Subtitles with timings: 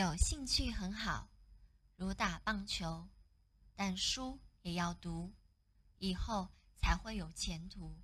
[0.00, 1.28] 有兴趣很好
[1.94, 3.06] 如打棒球
[3.74, 5.30] 但书也要读
[5.98, 8.00] 以后才会有前途。